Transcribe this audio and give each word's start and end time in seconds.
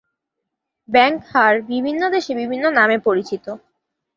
Bank 0.89 1.17
হার 1.27 1.55
বিভিন্ন 1.71 2.01
দেশে 2.09 2.31
বিভিন্ন 2.35 2.65
নামে 2.69 2.97
পরিচিত। 2.99 3.45